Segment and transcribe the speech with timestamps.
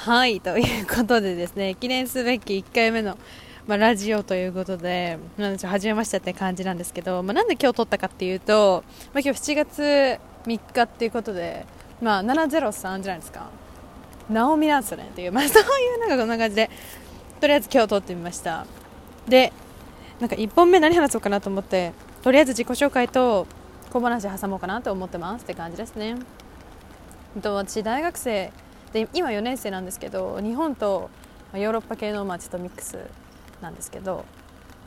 [0.00, 3.18] はいということでですね記念すべき1回目の、
[3.66, 8.82] まあ、ラジオということで、まあ、初めましてって感じなんですけど、まあ、なんで今日撮ったかっていうと、
[9.12, 11.66] まあ、今日7月3日っていうことで、
[12.00, 13.50] まあ、703じゃないですか。
[14.30, 16.70] ナオミなんですよねっていう、まあ、そういうなんかこんな感じで
[17.38, 18.64] とりあえず今日撮ってみました。
[19.28, 19.52] で
[20.18, 21.92] なんか1本目何話そうかなと思って
[22.22, 23.46] とりあえず自己紹介と
[23.90, 26.16] 小話挟もうかなと思ってますって感じですね。
[27.42, 28.50] と私大学生
[28.92, 31.10] で今4年生なんですけど日本と
[31.54, 32.98] ヨーロッパ系のまあちょっとミックス
[33.60, 34.24] なんですけど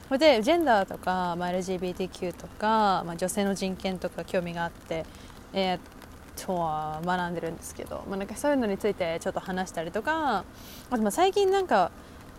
[0.08, 5.06] それでジェンダーとか、まあ、LGBTQ とか、まあ、女性の人権とか興味があって、
[5.54, 10.44] えー、とは学んでるんですけど、まあ、なんかそういうのについてちょっと話したりとか
[10.90, 11.92] あとまあ最近なんか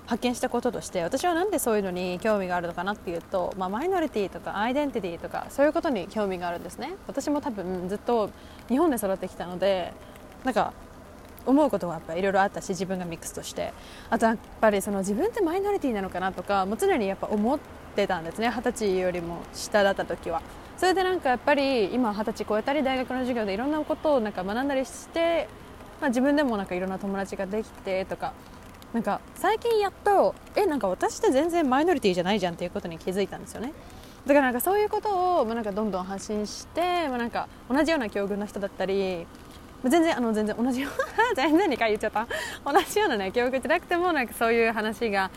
[0.07, 6.95] 発見したこととして私はなんでそういうのに興味があるのかなっていうと、まあ、マイノリティとかアイデンティティとかそういうことに興味があるんですね。
[7.07, 8.31] 私も多分ずっと
[8.69, 9.95] 日本で育ってきたので
[10.45, 10.75] なんか
[11.47, 13.73] 思うことがやっぱいろいろあったし自分がミックスとして。
[14.11, 17.59] あとやっぱりその自分ってマイノリティなのかなとかもう常にやっぱ思っ
[17.97, 20.43] てたんですね二十歳よりも下だった時は。
[20.77, 25.49] それでなんかやっぱり今二十歳超えたり大学の授業でいろんなことをなんか学んだりして、
[26.01, 28.33] まあ、自分でもなんかいろんな友達ができてとか。
[28.93, 33.73] なんか最近やっとえなんか私って全然マイノリティじゃないじゃんっていうことに気づいたんですよね。
[34.25, 39.27] だからなんかそういうことを、まあ、なんかどんどん発信して、まあ、なんか同じような境遇の人だったり
[39.89, 42.27] 全然あの全然同じような 全然2回言っちゃった。
[42.65, 45.31] 同じようなね教育じゃなくてもなんかそういう話が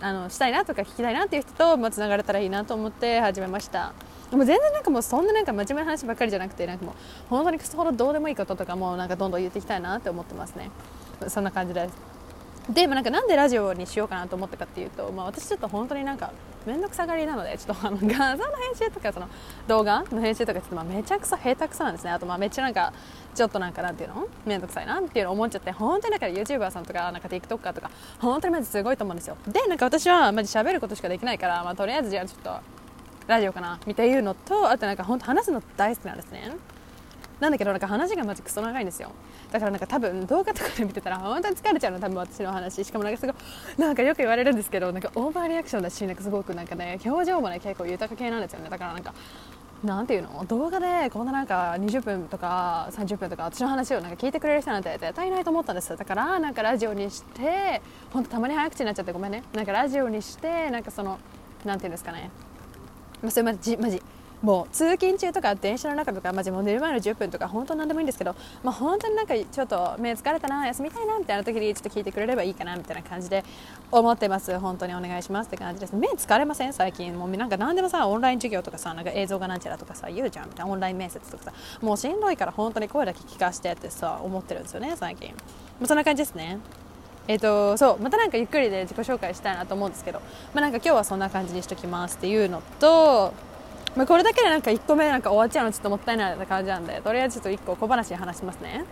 [0.00, 3.92] あのしたいなとか聞きたいなっていう人と、まあ、つながれたらいいなと思って始めました。
[4.30, 6.94] でも全然なんかもうそんななんか真面目な話ばっかりじゃなくてなんかもう
[7.30, 10.70] 本当にそほどどうでもいいこととかもなんかどんどん言っていきたいなって思ってますね。
[11.28, 12.13] そんな感じです。
[12.68, 16.32] でもなんかなんでラジオにしようかなと思ったかっていうと、まあ、私ちょっと本当になんか
[16.64, 19.28] 面倒くさがりなのでちょっと あの画像の編集とかその
[19.68, 22.10] 動画の編集とかちょっとまあめちゃくそ下手くそなんですね。
[22.10, 22.92] あとまあめっちゃなんか
[23.34, 24.26] ちょっとなんかなんていうの？
[24.46, 29.36] 面倒くさいなっていうのを思っちゃって本当にだから YouTuber さんとかなんか TikToker とか本当にマジすごいと思うんですよ。
[29.46, 32.50] でなんか私はマジ喋ることしかできないから、まあ、とりあえずじゃあちょっと
[33.26, 36.50] ラジオかなみたいなのとあとなんか本当話すの大好きなんですね。
[37.44, 39.12] なんだけどなんか話がマジクソ長いんですよ。
[39.52, 42.82] だからなんか多分動画とかで見てたら本当に疲れちゃうの多分私の話。
[42.82, 43.34] しかもなんかすごい
[43.76, 48.70] なんかよく言われるんですけどなんかオーバーリアクションだしなんかすごくなんかね表情もね結構豊か系なんですよね。
[48.70, 49.14] だからなんか
[49.82, 50.44] なんていうの？
[50.46, 55.94] 動画でこんななんか20分とか30分とか私の話をなんか聞いてくれる人なんて絶対いないと思ったんです。
[55.94, 59.42] だからなんかラジオにして本当たまに早口になっちゃってごめんね。
[59.52, 61.18] なんかラジオにしてなんかその
[61.64, 62.30] なんていうんですかね。
[63.20, 64.02] まあ、それマジマジ
[64.44, 73.42] もう通勤中とか電車の中とか、マジもう寝る前の10分とか本当なんでもいいんですけど、まあ、本当になんかちょっと目疲れたな休みたいなみたいな時にちょっと聞いてくれればいいかなみたいな感じで
[73.90, 85.30] 思ってます本当にお願いしますって感じです目疲れません最近もうなんか何でもさオンライン授業とかさなんか映像がなんちゃらとかさ言うじゃんみたいなオンライン面接とかさもうしんどいから本当に声だけ聞かしてってさ思ってるんですよね最近。
[85.30, 85.36] も
[85.84, 86.58] うそんな感じですね。
[87.26, 90.20] えーと、そうまたなんかゆっくりで自己紹介したいなと思うんですけど、
[90.52, 93.32] まあ、なんか今日はそんな感じにしときますっていうのと
[93.96, 98.84] まあ、これだけでなんか1個目なんか終わっちゃうのちょっともったいないな感じなんでとりあえずちょっと1個小話話しますね。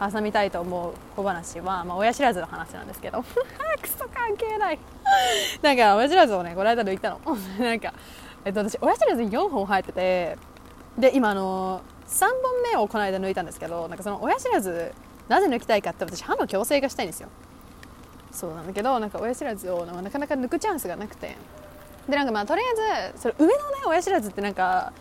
[0.00, 3.22] 挟みたいと思う小話は、まあ、親知らずの話なんですけど。
[3.80, 4.78] クソ関係ない。
[5.62, 7.20] なんか親知らずをねこの間抜いたの。
[7.60, 7.92] なんか、
[8.44, 10.38] えっと、私親知らず4本生えてて
[10.98, 14.92] で今あの3本目をこの間抜いたんですけどなんかその親知らず
[15.28, 17.28] なぜ抜きたいかって私歯の矯正がしたいんですよ。
[18.32, 21.36] そうなんだけどなんか親知らずをなかなか抜くチャンスがなくて。
[22.10, 22.64] でなんかまあとりあ
[23.10, 23.56] えずそれ上のね
[23.86, 24.92] 親知らずってなんか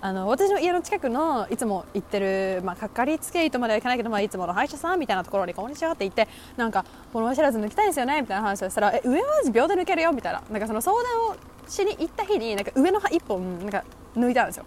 [0.00, 6.26] あの私の家の近くのいつも行ってる、まあ、かかりつけ医とまではいかないけど、まあ、いつもの歯医者さんみたいなところにこんにちはって言って
[6.56, 10.42] なんかこの親知らず抜きたいですよねみたいな話をしたらえ上は秒で抜けるよみたいな。
[10.50, 11.36] なんかその相談を
[11.68, 13.84] しに行った日になんか上の歯1本なんか
[14.16, 14.64] 抜いたんですよ。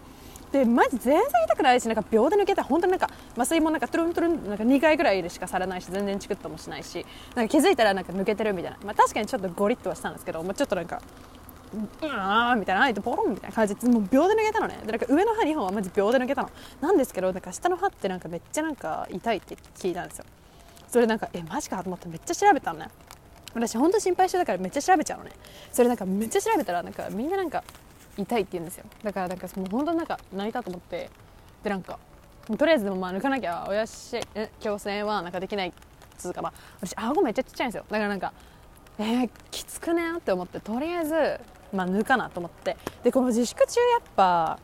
[0.53, 11.01] でマジ全然痛くないしなんか秒で抜けて本当になんか麻酔もなんかトゥルントゥルンなんか2回ぐらいでしかされないし全然チクッともしないしなんか気づいたらなんか抜けてるみたいな、まあ、確かにちょっとゴリッとはしたんですけど、まあ、ちょっとなんか
[11.73, 14.79] うわみたいなあえてポロンみたいな感じでもう秒で抜けたのね。
[14.85, 16.49] でなんか上の歯2本はマジ秒で抜けたの。
[16.81, 20.25] なんですけどなんか下の歯ってなんかめっちゃなんか痛いって聞いたんですよ。
[20.87, 22.88] それなんかえマジかと思ってめっちゃ調べたのね。
[23.53, 25.31] 私本当心配してたからめっちゃ調べちゃうのね。
[25.71, 27.63] それなんかめっちゃ調べたらなんかみんななんか
[28.18, 28.85] 痛いって言うんですよ。
[29.03, 31.09] だからなんかもう本当なんか泣いたと思って。
[31.63, 31.97] でなんか
[32.57, 34.19] とりあえずでもまあ抜かなきゃ親し
[34.59, 35.73] 矯正はなんかできないっ
[36.18, 37.85] つうかまあ私顎めっちゃちっちゃいんですよ。
[37.89, 38.33] だからなんか
[38.97, 41.39] えー、きつくねって思ってとりあえず
[41.75, 42.77] まあ、抜かなと思って。
[43.04, 44.60] でこの自粛中やっぱ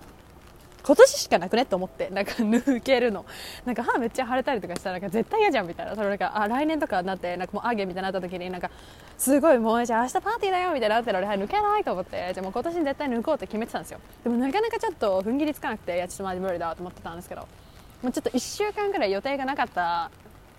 [0.83, 3.25] 今年しかなくねって思ってなんか抜けるの。
[3.65, 5.95] なんか歯めっちゃ腫れたりとかしたらなんか絶対嫌じゃんみたいな。
[5.95, 8.71] それなんかあ来年とかになってなんかもうあげみたいになった時になんか
[9.17, 12.31] すごいもうじゃあ明日パーティーだよみたいになってら、はい、抜けないと思って。
[12.33, 13.99] じゃあもう今年絶対抜こうって決めてたんですよ。
[14.23, 17.47] でもなかなかちょっと踏ん切りつかなくていやちょっとマジ無理だと思ってたんですけど。
[18.01, 20.09] もうちょっと1週間ぐらい予定がなかった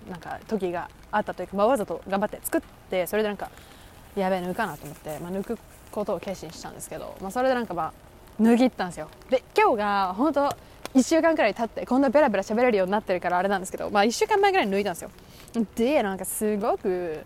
[0.08, 3.50] なんか時があったというか、まあ、わざと頑張って作ってそれでなんか
[4.14, 5.58] やべえ抜かなと思って、まあ、抜く
[5.92, 7.92] ことを決心したんですけど、まあ、それでなんかまあ
[8.42, 9.08] 脱ぎったんですよ。
[9.30, 10.56] で今日が本当
[10.94, 15.10] 1週間くらい経ってこんなベラベラ喋れるようになってるからあれなんですけど、まあ、1週間前ぐらいに脱いだんですよ。
[15.76, 17.24] でなんかすごく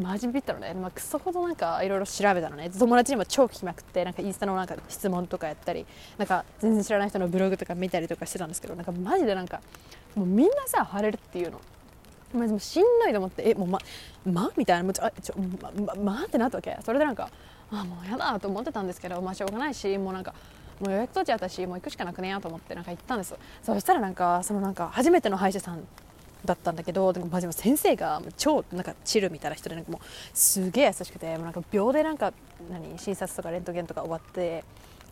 [0.00, 5.86] マジビったのね、まあ、クソほどなんかいろいろ調べたのね友達にも超聞きまくってなんかインスタのなんか質問とかやったり
[6.18, 9.60] なんか全然知らない人のブログとか見たりとかしてたんですけどなんかマジでなんか
[10.16, 11.60] もうみんなさ腫れるっていうの。
[12.34, 13.78] まあ、でもしんどいと思ってえもうま
[14.24, 14.50] ま？
[14.56, 16.76] みたいなもうちょちょままってなったわけ。
[16.84, 17.30] それでなんか
[17.70, 20.34] あもうやだと思ってたんですけどまあしょうがないしもうなんか
[20.80, 23.34] もう予約取っちゃったしもう行くしかなくねやと思ってなんか行ったんです。
[23.62, 25.86] そしたらなんかそのなんか初めての歯医者さん
[26.44, 32.32] だったんだけどでも先生が超なんかチルみたいな人でなんかもうすげえ優しくてもうなんか秒でなんか
[32.70, 32.98] 何？
[32.98, 34.64] 診察とかレントゲンとか終わって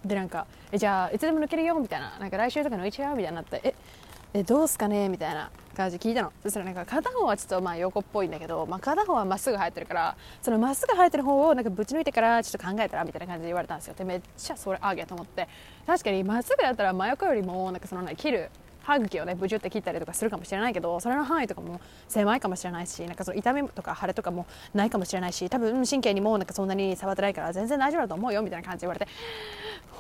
[0.05, 2.19] でなんかえじゃあいつでも抜けるよみたいな。
[2.19, 3.17] なんか来週とか抜いちゃう？
[3.17, 3.75] みたいになってえ
[4.35, 5.09] えどうすかね？
[5.09, 5.51] みたいな。
[5.73, 6.33] 感じ聞いたの。
[6.43, 13.95] そしたらなんか片方はちょっとまあ横っぽいんだけど、まあ、片方はまっすぐ生えてるからそのまっすぐ生えてる方をなんかぶち抜いてからちょっと考えたらみたいな感じで言われたんですよ。
[13.95, 15.49] でめっちゃそれあげと思って。
[15.87, 18.51] 確かにまっすぐだったら真横よりもなんかその、ね、切る
[18.83, 29.11] 歯茎をねブチュって切ったりとかするかもしれないけどそれの範囲とかも狭いかもしれないしなんかその痛みとか腫れとかもないかもしれないし多分神経にもなんかそんなに触ってないから全然大丈夫だと思うよみたいな感じで言われて。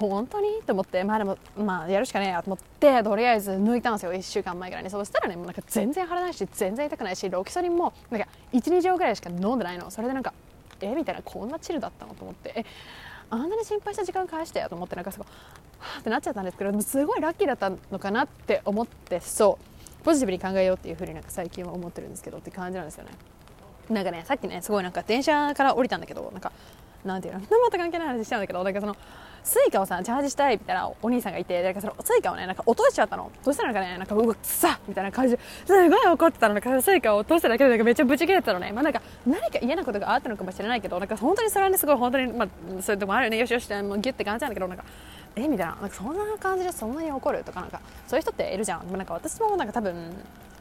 [0.08, 0.62] 本当に？
[0.66, 1.04] と思って。
[1.04, 4.12] まあでもまあやるしかねえやと思ってとりあえず抜いたんですよ。
[4.12, 9.90] 1週間前ぐらいにそしたらねもうなんか全然腫れないし全然痛くないしロキソニンもなんか12錠ぐらいしか飲んでないの。
[9.90, 10.32] それでなんか
[10.80, 12.64] えみたいなこんなチルだったのと思って。
[13.30, 15.26] あんなに心配した時間返してよと思ってなんかすごい
[15.78, 19.58] はってなっちゃったんですけどすごいラッキーだったのかなって思ってそ
[20.00, 23.12] うポジティブに考えようっていうふうになんか最近は思ってるんですけどって感じなんですよね。
[23.88, 26.52] なんかねさっきねすごいなんか電車から降りたんだけどなんか
[27.06, 27.40] なんていうの？
[27.40, 28.94] また関係ない話しちゃうんだけどなんかその
[29.44, 33.30] スイカをさチャージしたいみたいなお兄さんがいてなんかそのスイカをねなんか落としちゃったの。
[33.42, 33.98] そしたらなんかね？
[33.98, 35.36] なんかうわくさみたいな感じ。
[35.36, 36.54] ですごい怒ってたの。
[36.54, 38.72] なんかスイカを落としただけでなんかめっちゃブチ切れてたのね。
[38.72, 42.48] まあなんか何か嫌なことがあったのかもしれないけどなんか本当にそれはねすごい本当にまあ
[42.80, 43.38] そういうとこもあるよね。
[43.38, 44.84] よしよしってもうギュッて感じなんだけどなんか
[45.36, 45.48] え？
[45.48, 45.74] みたいな。
[45.76, 48.86] なんかそんな感じでそんなに怒るとかなんかそういう人っているじゃん。
[48.86, 49.94] でもなんか私もなんか多分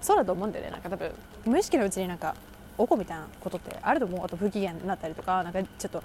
[0.02, 0.72] そうだと思うんだよね。
[0.72, 1.12] なんか多分
[1.46, 2.36] 無意識のうちになんか
[2.82, 4.26] おこみたいなことってあると思う。
[4.26, 6.04] あと不機嫌になったりとかなんかちょっと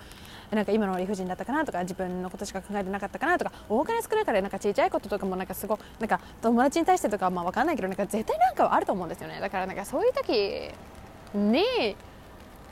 [0.51, 9.41] なんか今の理不尽だったかなとか自分のことしか考えてなかったかなとかお金少ないからなんかちっちゃいこととかもなんかすごなんか友達に対してとかまあ分かんないけどなんか絶対なんかはあると思うんですよね。
[9.41, 10.71] だからなんかそういう時
[11.35, 11.97] に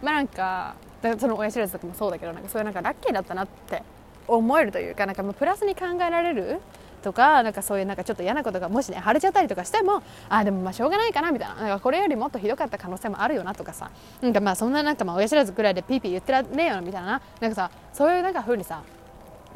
[0.02, 0.76] まあなんか
[1.18, 3.82] その親知らずとかもそうだけどなんかそういうなんかラッキーだったなって
[4.28, 6.60] 思えるというかなんかプラスに考えられる
[7.04, 11.54] とかなんかそういうなんかちょっと嫌なことがもしね腫れちゃったりとかしてもあでもまあしょうがないかなみたいな。
[11.54, 13.90] なんかこれよりもっとひどかった可能性もあるよなとかさ。
[14.20, 17.20] なんかまあそんななんかまあ親知らずくらいでピーピー言ってらねえよみたいな。
[17.40, 18.82] なんかさそういうなんか風にさ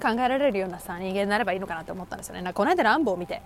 [0.00, 2.42] 考えられるようなさ人間になればいいのかなと思ったんですよね。
[2.42, 3.42] なんかこの間ランボを見て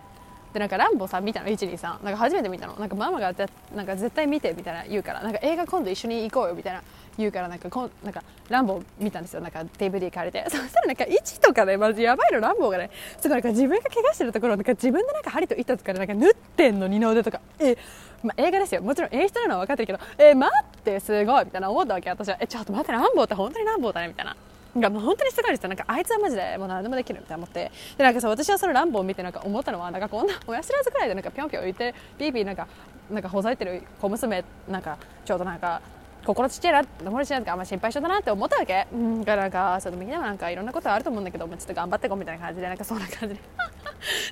[0.53, 2.75] でなんかランボーさん見たの123なんか初めて見たの。
[2.77, 3.33] なんかママが
[3.75, 5.23] なんか絶対見てみたいな言うから。
[5.23, 6.83] なんか映画今度一緒に行こうよみたいな。
[7.19, 9.41] 言うからなんかこんなんかランボー見たんですよ。
[9.41, 10.45] なんか DVD 借りて。
[10.49, 12.91] そしたらなんか位置とかねマジやばいのランボーがね。
[13.21, 17.41] ちょなんか自分が怪我してるところなんか自分でなんか針と糸とかでなんか縫ってんの二の腕とか。
[17.59, 17.77] え
[18.23, 18.83] まあ、映画ですよ。
[18.83, 19.99] もちろん演出なのは分かってるけど。
[20.19, 21.45] え待ってすごい。
[21.45, 22.37] みたいな思ったわけ私は。
[22.41, 24.37] えちょっと待ってランボーって本当にランボーだねみたいな。
[24.75, 32.67] なんかもう本当にすごいですよなんかあいつはマジでもう何でもできるみたいな思ってでなんかさ私はそのランボを見てなんか思ったのはなんかこんな親知らずくらいでなんかぴょんぴょん言ってピーピーなんか
[33.11, 35.83] なんかほざいてる小娘なんかちょうどなんか
[36.25, 43.41] 心ちっちゃいな心ちっちゃいなとあんま心配性だなって思ったわけ、うん、だからなんかそのみんなもなんかいろんなことあると思うんだけどちょっと頑張ってこうみたいな感じでなんかそんな感じで。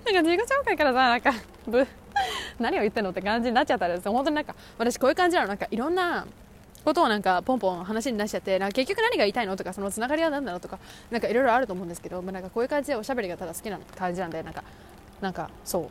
[0.05, 1.33] なんか自己紹介からさなんか
[1.67, 1.87] ブ
[2.59, 5.49] 何を言ってんのって感じになっちゃったらです本当になんか私こういう感じなの。
[5.49, 6.27] なんかいろんな
[6.85, 10.79] ことをなんかポンポン話に出しちゃってなんか結局何が言いたいのとかそのつながりは何なのとか
[11.11, 14.65] なんかいろいろあると思うんですけど、まあ、なんかこういう感じでおしゃべりがただ好きな感じなんでなんか
[15.21, 15.83] なんかそう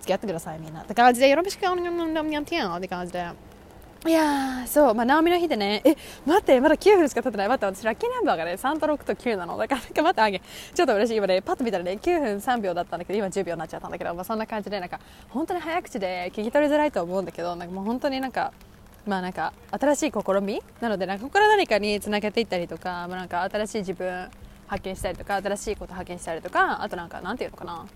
[0.00, 3.48] 付き合ってくださいみんなって感じでよろしくお願いしますって感じで
[4.06, 7.48] いやそう、まあ、直美の日でね、え、待って、まだ9分しか経ってない。
[7.48, 9.56] 待って、私、ラッキーナンバーがね、3と6と9なの。
[9.58, 10.38] だから、待って、あげ。
[10.38, 11.16] ちょっと嬉しい。
[11.16, 18.52] 今ね、パッと見たらね、9分3秒だったんだけど、今10秒になっちゃったんだけど、まあ、そんな感じで、なんか、本当に早口で聞き取りづらいと思うんだけど、なんかもう本当になんか、
[19.08, 24.28] まあなんか新しい試みなのでなんかここから何かにつなげていったりとか,、まあ、なんか新しい自分
[24.66, 27.86] 発見したりとか新しいこと発見したりとかあとなんかなんていうのかな。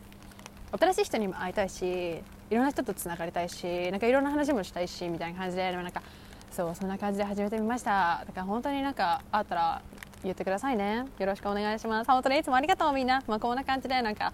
[0.81, 6.02] 新しい人にも会いたいしいろんな人とつながりたいしなんかいろんな話もしたいしみたいな感じでなんか
[6.50, 8.25] そうそんな感じで始めてみました。
[8.26, 9.83] だから本当になんかあったら
[10.23, 11.04] 言ってくださいね。
[11.19, 12.11] よろしくお願いします。
[12.11, 14.33] 本当にいつもありがとうみんな、まあ、こんな感じでなんか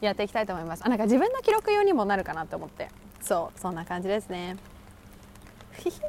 [0.00, 0.82] やっていきたいと思います。
[0.86, 2.88] あなんか自分の記録用にもなるかなと思って。
[3.20, 4.56] そうそんな感じですね。
[5.84, 6.00] Ich